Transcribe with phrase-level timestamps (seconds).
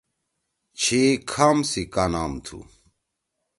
[0.79, 1.01] چھی
[1.31, 2.59] کھام سی کا نام تُھو؟